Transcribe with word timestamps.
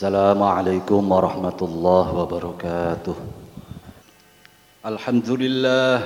السلام 0.00 0.40
عليكم 0.42 1.12
ورحمة 1.12 1.60
الله 1.62 2.06
وبركاته. 2.20 3.16
الحمد 4.86 5.28
لله 5.30 5.96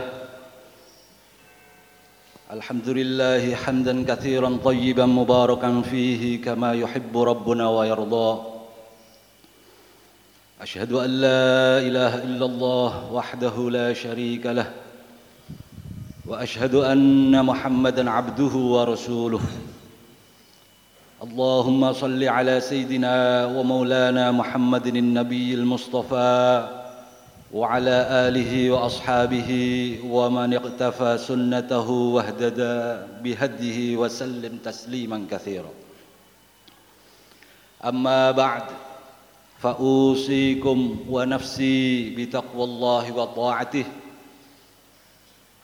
الحمد 2.51 2.89
لله 2.89 3.55
حمدا 3.55 3.95
كثيرا 4.03 4.59
طيبا 4.65 5.07
مباركا 5.07 5.71
فيه 5.87 6.43
كما 6.43 6.75
يحب 6.75 7.15
ربنا 7.15 7.71
ويرضى. 7.71 8.31
أشهد 10.61 10.93
أن 10.93 11.11
لا 11.11 11.79
إله 11.79 12.13
إلا 12.27 12.47
الله 12.51 12.91
وحده 13.15 13.57
لا 13.71 13.95
شريك 13.95 14.43
له. 14.47 14.75
وأشهد 16.27 16.75
أن 16.75 17.31
محمدا 17.47 18.11
عبده 18.11 18.55
ورسوله. 18.75 19.45
اللهم 21.25 21.93
صل 21.93 22.25
على 22.25 22.61
سيدنا 22.61 23.47
ومولانا 23.47 24.33
محمد 24.33 24.87
النبي 24.87 25.55
المصطفى 25.55 26.69
وعلى 27.53 27.97
آله 28.29 28.71
وأصحابه 28.71 29.51
ومن 30.05 30.55
اقتفى 30.55 31.19
سنته 31.19 31.91
واهتدى 31.91 32.97
بهديه 33.25 33.97
وسلم 33.97 34.59
تسليما 34.65 35.27
كثيرا. 35.31 35.73
أما 37.85 38.31
بعد 38.31 38.63
فأوصيكم 39.59 40.97
ونفسي 41.11 42.11
بتقوى 42.17 42.65
الله 42.65 43.13
وطاعته. 43.13 43.85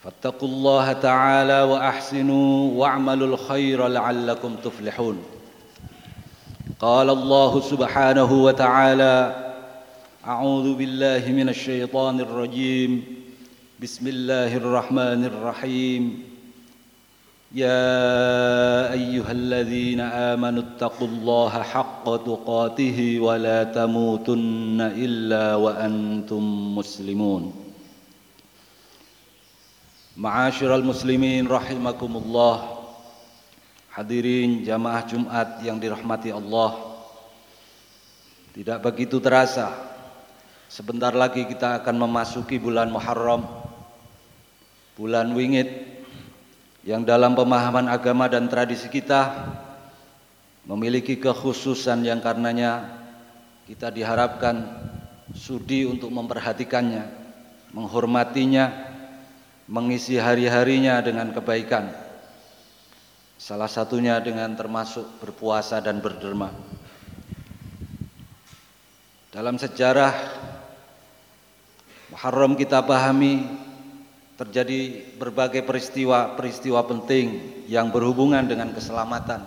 فاتقوا 0.05 0.49
الله 0.49 0.93
تعالى 0.93 1.63
وأحسنوا 1.63 2.81
واعملوا 2.81 3.29
الخير 3.29 3.89
لعلكم 3.89 4.57
تفلحون. 4.65 5.40
قال 6.81 7.11
الله 7.11 7.61
سبحانه 7.61 8.45
وتعالى 8.45 9.17
أعوذ 10.27 10.75
بالله 10.75 11.29
من 11.29 11.49
الشيطان 11.49 12.21
الرجيم. 12.21 13.05
بسم 13.81 14.09
الله 14.09 14.57
الرحمن 14.57 15.25
الرحيم. 15.25 16.25
يا 17.53 17.93
أيها 18.93 19.33
الذين 19.33 20.01
آمنوا 20.01 20.63
اتقوا 20.63 21.09
الله 21.09 21.63
حق 21.63 22.05
تقاته 22.17 23.21
ولا 23.21 23.65
تموتن 23.65 24.81
إلا 24.81 25.55
وأنتم 25.55 26.77
مسلمون. 26.77 27.53
معاشر 30.17 30.75
المسلمين 30.75 31.49
رحمكم 31.49 32.17
الله. 32.17 32.80
Hadirin 33.91 34.63
jamaah 34.63 35.03
Jumat 35.03 35.49
yang 35.67 35.83
dirahmati 35.83 36.31
Allah. 36.31 36.79
Tidak 38.55 38.79
begitu 38.79 39.19
terasa. 39.19 39.75
Sebentar 40.71 41.11
lagi 41.11 41.43
kita 41.43 41.83
akan 41.83 42.07
memasuki 42.07 42.63
bulan 42.63 42.87
Muharram. 42.87 43.43
Bulan 44.95 45.33
wingit 45.33 45.71
Yang 46.85 47.09
dalam 47.09 47.33
pemahaman 47.33 47.89
agama 47.89 48.29
dan 48.29 48.53
tradisi 48.53 48.93
kita 48.93 49.33
Memiliki 50.69 51.17
kekhususan 51.17 52.05
yang 52.05 52.21
karenanya 52.21 53.01
Kita 53.65 53.89
diharapkan 53.89 54.61
sudi 55.33 55.89
untuk 55.89 56.13
memperhatikannya 56.13 57.09
Menghormatinya 57.73 58.93
Mengisi 59.73 60.21
hari-harinya 60.21 61.01
dengan 61.01 61.33
kebaikan 61.33 62.10
Salah 63.41 63.73
satunya 63.73 64.21
dengan 64.21 64.53
termasuk 64.53 65.17
berpuasa 65.17 65.81
dan 65.81 66.05
berderma. 66.05 66.53
Dalam 69.33 69.57
sejarah 69.57 70.13
Muharram 72.13 72.53
kita 72.53 72.85
pahami 72.85 73.49
terjadi 74.37 75.09
berbagai 75.17 75.65
peristiwa-peristiwa 75.65 76.85
penting 76.85 77.27
yang 77.65 77.89
berhubungan 77.89 78.45
dengan 78.45 78.77
keselamatan, 78.77 79.41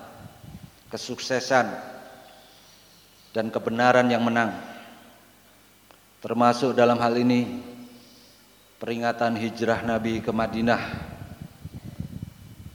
kesuksesan, 0.90 1.70
dan 3.30 3.54
kebenaran 3.54 4.10
yang 4.10 4.26
menang. 4.26 4.58
Termasuk 6.18 6.74
dalam 6.74 6.98
hal 6.98 7.14
ini 7.14 7.62
peringatan 8.82 9.38
hijrah 9.38 9.86
Nabi 9.86 10.18
ke 10.18 10.34
Madinah 10.34 11.13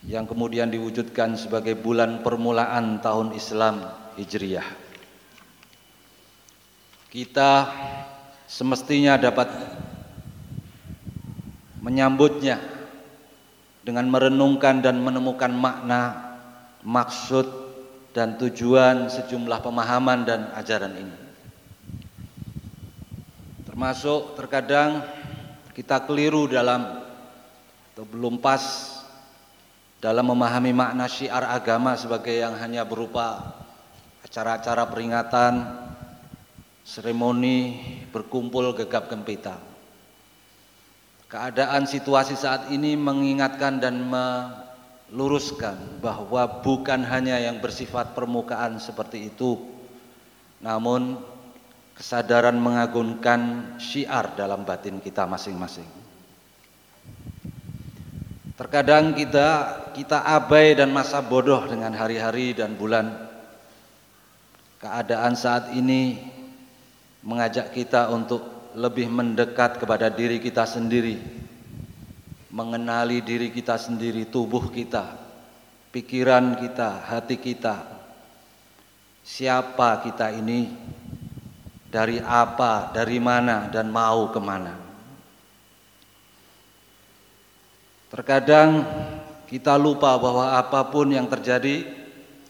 yang 0.08 0.24
kemudian 0.24 0.72
diwujudkan 0.72 1.36
sebagai 1.36 1.76
bulan 1.76 2.24
permulaan 2.24 3.04
tahun 3.04 3.36
Islam 3.36 3.84
Hijriyah. 4.16 4.64
Kita 7.12 7.52
semestinya 8.48 9.20
dapat 9.20 9.52
menyambutnya 11.84 12.56
dengan 13.84 14.08
merenungkan 14.08 14.80
dan 14.80 14.96
menemukan 15.04 15.52
makna, 15.52 16.16
maksud 16.80 17.44
dan 18.16 18.40
tujuan 18.40 19.12
sejumlah 19.12 19.60
pemahaman 19.60 20.24
dan 20.24 20.40
ajaran 20.56 20.96
ini. 20.96 21.16
Termasuk 23.68 24.40
terkadang 24.40 25.04
kita 25.76 26.00
keliru 26.08 26.48
dalam 26.48 27.04
atau 27.92 28.04
belum 28.08 28.40
pas 28.40 28.97
dalam 29.98 30.30
memahami 30.30 30.70
makna 30.70 31.10
syiar 31.10 31.42
agama 31.42 31.98
sebagai 31.98 32.30
yang 32.30 32.54
hanya 32.54 32.86
berupa 32.86 33.58
acara-acara 34.22 34.86
peringatan, 34.86 35.54
seremoni, 36.86 37.76
berkumpul 38.14 38.72
gegap 38.78 39.10
gempita. 39.10 39.58
Keadaan 41.28 41.84
situasi 41.84 42.38
saat 42.38 42.72
ini 42.72 42.96
mengingatkan 42.96 43.82
dan 43.82 44.08
meluruskan 44.08 46.00
bahwa 46.00 46.64
bukan 46.64 47.04
hanya 47.04 47.36
yang 47.36 47.60
bersifat 47.60 48.16
permukaan 48.16 48.80
seperti 48.80 49.28
itu, 49.28 49.60
namun 50.64 51.20
kesadaran 51.92 52.56
mengagungkan 52.56 53.74
syiar 53.76 54.32
dalam 54.38 54.64
batin 54.64 55.02
kita 55.02 55.28
masing-masing. 55.28 56.07
Terkadang 58.58 59.14
kita 59.14 59.48
kita 59.94 60.18
abai 60.26 60.74
dan 60.74 60.90
masa 60.90 61.22
bodoh 61.22 61.62
dengan 61.70 61.94
hari-hari 61.94 62.58
dan 62.58 62.74
bulan. 62.74 63.06
Keadaan 64.82 65.38
saat 65.38 65.70
ini 65.78 66.18
mengajak 67.22 67.70
kita 67.70 68.10
untuk 68.10 68.74
lebih 68.74 69.06
mendekat 69.14 69.78
kepada 69.78 70.10
diri 70.10 70.42
kita 70.42 70.66
sendiri. 70.66 71.22
Mengenali 72.50 73.22
diri 73.22 73.54
kita 73.54 73.78
sendiri, 73.78 74.26
tubuh 74.26 74.74
kita, 74.74 75.06
pikiran 75.94 76.58
kita, 76.58 77.06
hati 77.06 77.38
kita. 77.38 77.86
Siapa 79.22 80.02
kita 80.02 80.34
ini? 80.34 80.66
Dari 81.88 82.18
apa, 82.18 82.90
dari 82.90 83.22
mana, 83.22 83.70
dan 83.70 83.86
mau 83.94 84.34
ke 84.34 84.40
mana? 84.42 84.87
Terkadang 88.08 88.88
kita 89.48 89.76
lupa 89.76 90.16
bahwa 90.16 90.56
apa 90.56 90.80
pun 90.88 91.12
yang 91.12 91.28
terjadi 91.28 91.84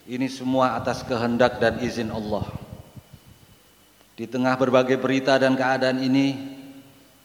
ini 0.06 0.26
semua 0.30 0.78
atas 0.78 1.02
kehendak 1.02 1.58
dan 1.58 1.82
izin 1.82 2.14
Allah. 2.14 2.46
Di 4.14 4.26
tengah 4.26 4.54
berbagai 4.58 4.98
berita 4.98 5.38
dan 5.38 5.54
keadaan 5.54 6.02
ini, 6.02 6.34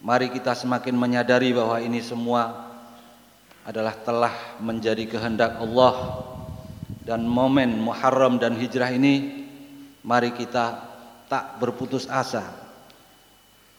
mari 0.02 0.30
kita 0.30 0.54
semakin 0.54 0.94
menyadari 0.94 1.54
bahwa 1.54 1.78
ini 1.82 2.02
semua 2.02 2.74
adalah 3.64 3.96
telah 4.04 4.60
menjadi 4.60 5.08
kehendak 5.08 5.56
Allah 5.58 6.26
dan 7.08 7.24
momen 7.24 7.80
Muharram 7.80 8.36
dan 8.36 8.60
Hijrah 8.60 8.92
ini 8.92 9.46
mari 10.04 10.36
kita 10.36 10.84
tak 11.32 11.64
berputus 11.64 12.04
asa 12.12 12.44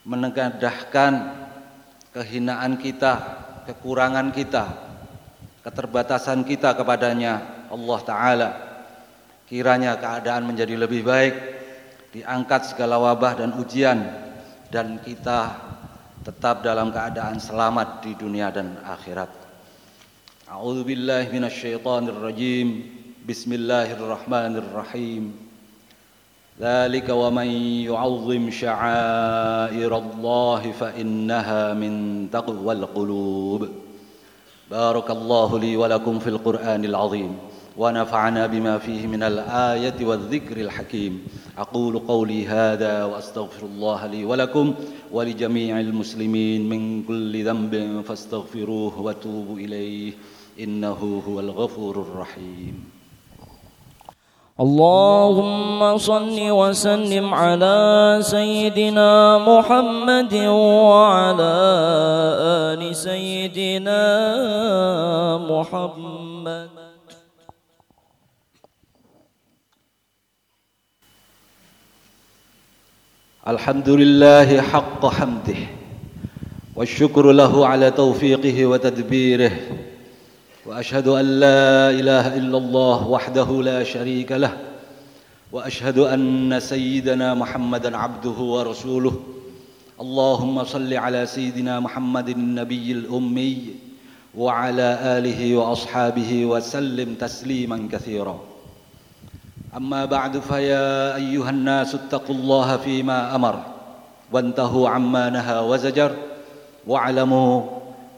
menegadahkan 0.09 1.45
kehinaan 2.17 2.81
kita 2.81 3.44
kekurangan 3.65 4.33
kita, 4.33 4.65
keterbatasan 5.65 6.45
kita 6.45 6.77
kepadanya 6.77 7.65
Allah 7.73 8.01
Ta'ala. 8.05 8.51
Kiranya 9.45 10.01
keadaan 10.01 10.49
menjadi 10.49 10.73
lebih 10.81 11.05
baik, 11.05 11.37
diangkat 12.17 12.73
segala 12.73 12.97
wabah 12.97 13.45
dan 13.45 13.53
ujian, 13.61 14.01
dan 14.73 14.97
kita 15.05 15.53
tetap 16.25 16.65
dalam 16.65 16.89
keadaan 16.89 17.37
selamat 17.37 18.01
di 18.01 18.17
dunia 18.17 18.49
dan 18.49 18.81
akhirat. 18.81 19.29
A'udzu 20.49 20.89
billahi 20.89 21.29
minasyaitonir 21.29 22.17
rajim. 22.17 22.97
Bismillahirrahmanirrahim. 23.25 25.44
ذلك 26.61 27.09
ومن 27.09 27.47
يعظم 27.91 28.51
شعائر 28.51 29.99
الله 29.99 30.73
فإنها 30.73 31.75
من 31.75 32.27
تقوى 32.31 32.75
القلوب. 32.75 33.69
بارك 34.71 35.11
الله 35.11 35.59
لي 35.59 35.77
ولكم 35.77 36.19
في 36.19 36.27
القرآن 36.27 36.85
العظيم 36.85 37.37
ونفعنا 37.77 38.47
بما 38.47 38.79
فيه 38.79 39.07
من 39.07 39.23
الآية 39.23 40.05
والذكر 40.07 40.57
الحكيم. 40.57 41.27
أقول 41.59 41.99
قولي 41.99 42.47
هذا 42.47 43.05
وأستغفر 43.05 43.67
الله 43.67 44.07
لي 44.07 44.25
ولكم 44.25 44.75
ولجميع 45.13 45.81
المسلمين 45.81 46.69
من 46.69 47.03
كل 47.03 47.45
ذنب 47.45 48.03
فاستغفروه 48.07 49.01
وتوبوا 49.01 49.57
إليه 49.57 50.13
إنه 50.61 51.23
هو 51.29 51.41
الغفور 51.41 52.01
الرحيم. 52.01 52.85
اللهم 54.61 55.99
صل 55.99 56.39
وسلم 56.51 57.35
على 57.35 58.19
سيدنا 58.23 59.39
محمد 59.39 60.35
وعلى 60.35 61.55
آل 62.71 62.97
سيدنا 62.97 64.03
محمد. 65.43 66.71
الحمد 73.49 73.89
لله 73.89 74.61
حق 74.61 75.07
حمده 75.07 75.61
والشكر 76.77 77.33
له 77.33 77.67
على 77.67 77.91
توفيقه 77.91 78.67
وتدبيره 78.67 79.53
وأشهد 80.67 81.09
أن 81.09 81.25
لا 81.41 81.91
إله 81.91 82.37
إلا 82.37 82.59
الله 82.59 83.09
وحده 83.09 83.63
لا 83.63 83.85
شريك 83.85 84.33
له 84.33 84.57
وأشهد 85.53 85.99
أن 85.99 86.61
سيدنا 86.61 87.35
محمدا 87.35 87.97
عبده 87.97 88.31
ورسوله. 88.31 89.15
اللهم 90.01 90.65
صل 90.65 90.95
على 90.95 91.27
سيدنا 91.27 91.81
محمد 91.81 92.29
النبي 92.29 92.93
الأمي 92.93 93.59
وعلى 94.37 94.99
آله 95.19 95.57
وأصحابه 95.57 96.47
وسلم 96.47 97.15
تسليما 97.15 97.89
كثيرا. 97.93 98.41
أما 99.77 100.05
بعد 100.05 100.39
فيا 100.39 101.17
أيها 101.17 101.51
الناس 101.51 101.95
اتقوا 101.95 102.35
الله 102.35 102.77
فيما 102.77 103.35
أمر 103.35 103.63
وانتهوا 104.33 104.89
عما 104.89 105.31
نهى 105.31 105.59
وزجر 105.59 106.13
واعلموا 106.87 107.63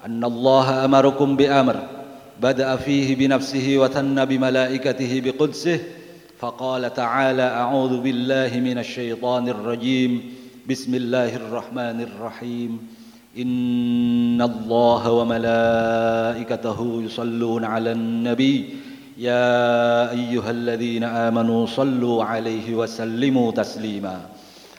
أن 0.07 0.25
الله 0.25 0.85
أمركم 0.85 1.37
بأمر. 1.37 1.96
بدأ 2.43 2.77
فيه 2.77 3.17
بنفسه 3.17 3.75
وثن 3.79 4.25
بملائكته 4.25 5.23
بقدسه 5.25 5.81
فقال 6.39 6.95
تعالى 6.95 7.43
أعوذ 7.43 8.01
بالله 8.01 8.61
من 8.61 8.79
الشيطان 8.79 9.49
الرجيم. 9.49 10.23
بسم 10.71 10.95
الله 10.95 11.37
الرحمن 11.37 12.01
الرحيم. 12.01 12.89
إن 13.39 14.43
الله 14.43 15.13
وملائكته 15.13 17.03
يصلون 17.05 17.65
على 17.65 17.93
النبي. 17.93 18.69
يا 19.19 20.11
أيها 20.11 20.51
الذين 20.51 21.05
آمنوا 21.05 21.67
صلوا 21.67 22.25
عليه 22.25 22.75
وسلموا 22.75 23.53
تسليما. 23.53 24.21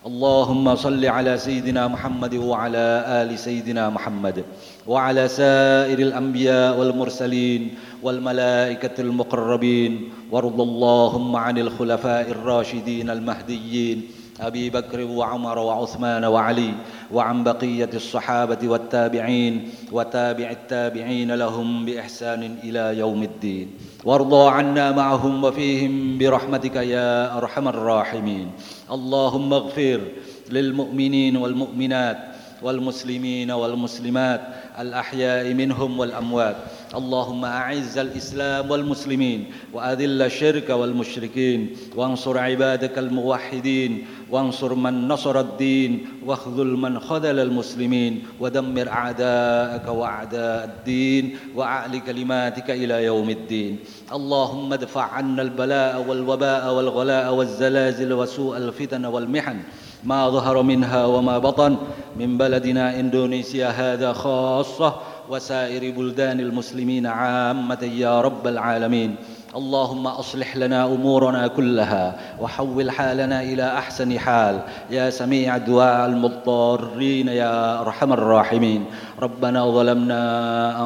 اللهم 0.07 0.75
صل 0.75 1.05
على 1.05 1.37
سيدنا 1.37 1.87
محمد 1.87 2.35
وعلى 2.35 2.85
آل 3.21 3.39
سيدنا 3.39 3.89
محمد 3.89 4.43
وعلى 4.87 5.27
سائر 5.27 5.99
الأنبياء 5.99 6.79
والمرسلين 6.79 7.75
والملائكة 8.03 9.01
المقربين 9.01 10.09
وارض 10.31 10.61
اللهم 10.61 11.35
عن 11.35 11.57
الخلفاء 11.57 12.31
الراشدين 12.31 13.09
المهديين 13.09 14.01
أبي 14.41 14.69
بكر 14.69 15.01
وعمر 15.03 15.59
وعثمان 15.59 16.25
وعلي 16.25 16.73
وعن 17.11 17.43
بقية 17.43 17.89
الصحابة 17.93 18.67
والتابعين 18.67 19.69
وتابع 19.91 20.51
التابعين 20.51 21.31
لهم 21.31 21.85
بإحسان 21.85 22.57
إلى 22.63 22.99
يوم 22.99 23.23
الدين. 23.23 23.71
وارضى 24.05 24.51
عنا 24.51 24.91
معهم 24.91 25.43
وفيهم 25.43 26.17
برحمتك 26.17 26.75
يا 26.75 27.37
أرحم 27.37 27.67
الراحمين. 27.67 28.51
اللهم 28.91 29.53
اغفر 29.53 30.01
للمؤمنين 30.49 31.37
والمؤمنات 31.37 32.17
والمسلمين 32.61 33.51
والمسلمات 33.51 34.41
الأحياء 34.79 35.53
منهم 35.53 35.99
والأموات. 35.99 36.55
اللهم 36.95 37.45
أعز 37.45 37.97
الإسلام 37.97 38.71
والمسلمين 38.71 39.45
وأذل 39.73 40.21
الشرك 40.21 40.69
والمشركين 40.69 41.75
وانصر 41.95 42.37
عبادك 42.37 42.97
الموحدين 42.97 44.05
وانصر 44.31 44.75
من 44.75 45.07
نصر 45.07 45.39
الدين 45.39 46.05
واخذل 46.25 46.67
من 46.67 46.99
خذل 46.99 47.39
المسلمين 47.39 48.23
ودمر 48.39 48.87
أعداءك 48.87 49.87
وأعداء 49.87 50.65
الدين 50.65 51.37
واعل 51.55 51.97
كلماتك 51.99 52.71
إلى 52.71 53.03
يوم 53.03 53.29
الدين. 53.29 53.79
اللهم 54.13 54.73
ادفع 54.73 55.01
عنا 55.03 55.41
البلاء 55.41 56.05
والوباء 56.07 56.73
والغلاء 56.73 57.33
والزلازل 57.33 58.13
وسوء 58.13 58.57
الفتن 58.57 59.05
والمحن 59.05 59.59
ما 60.03 60.29
ظهر 60.29 60.61
منها 60.61 61.05
وما 61.05 61.37
بطن 61.37 61.77
من 62.19 62.37
بلدنا 62.37 62.99
إندونيسيا 62.99 63.67
هذا 63.69 64.13
خاصة 64.13 64.95
وسائر 65.29 65.91
بلدان 65.91 66.39
المسلمين 66.39 67.05
عامة 67.05 67.83
يا 67.83 68.21
رب 68.21 68.47
العالمين. 68.47 69.15
اللهم 69.57 70.07
أصلح 70.07 70.57
لنا 70.57 70.85
أمورنا 70.85 71.47
كلها 71.47 72.05
وحول 72.41 72.91
حالنا 72.91 73.41
إلى 73.41 73.65
أحسن 73.81 74.19
حال. 74.19 74.61
يا 74.93 75.09
سميع 75.09 75.57
دعاء 75.57 76.05
المضطرين 76.09 77.27
يا 77.27 77.81
أرحم 77.81 78.13
الراحمين. 78.13 78.85
ربنا 79.17 79.61
ظلمنا 79.65 80.21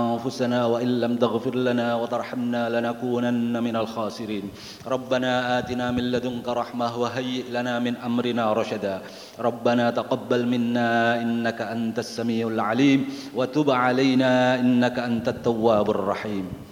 أنفسنا 0.02 0.66
وإن 0.66 1.00
لم 1.04 1.14
تغفر 1.16 1.56
لنا 1.56 1.96
وترحمنا 1.96 2.70
لنكونن 2.70 3.64
من 3.64 3.76
الخاسرين. 3.76 4.44
ربنا 4.88 5.60
آتنا 5.60 5.92
من 5.92 6.12
لدنك 6.12 6.48
رحمة 6.48 6.98
وهيئ 6.98 7.52
لنا 7.52 7.80
من 7.80 8.00
أمرنا 8.00 8.54
رشدا. 8.54 9.02
ربنا 9.40 9.92
تقبل 9.92 10.48
منا 10.48 11.22
إنك 11.22 11.62
أنت 11.62 12.00
السميع 12.00 12.48
العليم 12.48 13.00
وتب 13.36 13.68
علينا 13.72 14.56
إنك 14.56 15.00
أنت 15.00 15.28
التواب 15.28 15.90
الرحيم. 15.90 16.71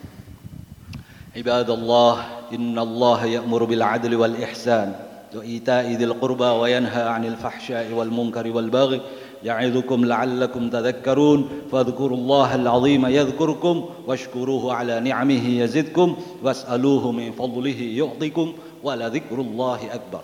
عباد 1.38 1.70
الله 1.70 2.26
إن 2.54 2.80
الله 2.80 3.26
يأمر 3.26 3.64
بالعدل 3.64 4.16
والإحسان 4.16 4.96
وإيتاء 5.36 5.92
ذي 5.92 6.04
القربى 6.04 6.46
وينهى 6.46 7.04
عن 7.04 7.26
الفحشاء 7.26 7.94
والمنكر 7.94 8.48
والبغي 8.48 9.02
يعظكم 9.44 10.06
لعلكم 10.06 10.70
تذكرون 10.70 11.50
فاذكروا 11.72 12.18
الله 12.18 12.56
العظيم 12.56 13.06
يذكركم 13.06 13.90
واشكروه 14.08 14.74
على 14.74 15.00
نعمه 15.00 15.50
يزدكم 15.50 16.18
واسألوه 16.44 17.12
من 17.12 17.32
فضله 17.32 17.82
يعطكم 17.82 18.54
ولذكر 18.84 19.36
الله 19.42 19.80
أكبر. 19.94 20.22